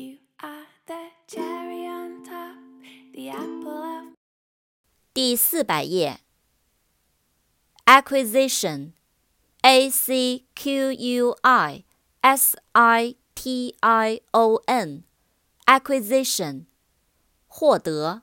[0.00, 2.56] You are the cherry on top,
[3.14, 4.12] the apple of
[5.14, 6.20] 第四百页。
[7.86, 11.84] acquisition，a c q u i
[12.20, 16.66] s i t i o n，acquisition，
[17.46, 18.22] 获得。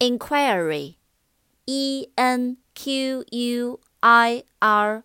[0.00, 5.04] inquiry，e n q u i r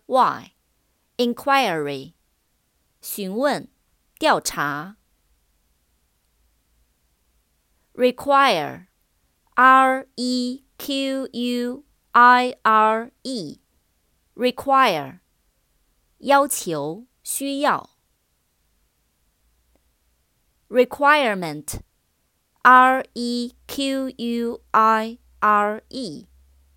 [1.16, 2.12] y，inquiry，
[3.00, 3.68] 询问、
[4.17, 4.95] 调查。
[7.93, 8.87] require。
[9.57, 15.19] R E Q U I R E，require，
[16.17, 17.91] 要求、需要。
[20.67, 26.27] requirement，R E Q U I R E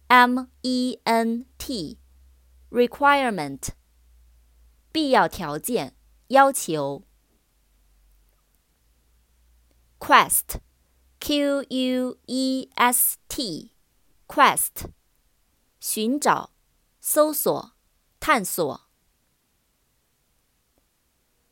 [0.07, 3.70] M E N T，requirement，
[4.93, 5.96] 必要条件、
[6.29, 7.08] 要求。
[10.00, 14.90] quest。Q U E S T，quest，
[15.79, 16.52] 寻找、
[16.99, 17.71] 搜索、
[18.20, 18.82] 探索。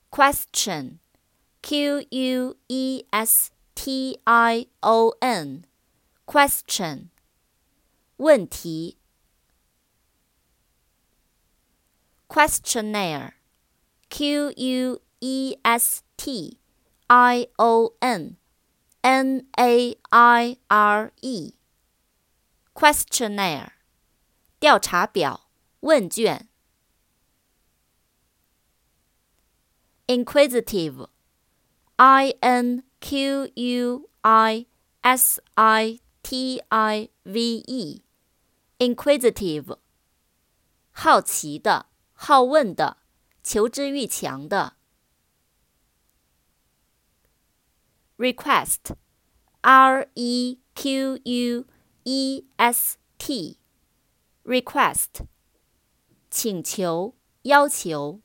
[0.10, 7.08] Question，Q U E S T I O N，question，
[8.18, 8.98] 问题。
[12.28, 16.58] Questionnaire，Q U E S T
[17.07, 18.37] I O N。
[19.03, 23.75] N A I R E，questionnaire，
[24.59, 26.49] 调查表、问卷。
[30.09, 34.67] Inquisitive，I N Q U I
[35.03, 37.63] S I T I V
[38.79, 39.79] E，inquisitive，
[40.91, 42.97] 好奇的、好问的、
[43.45, 44.75] 求知欲强的。
[48.18, 48.96] request,
[49.64, 51.66] R E Q U
[52.06, 53.58] E S T,
[54.44, 55.26] request,
[56.30, 58.22] 请求、要求。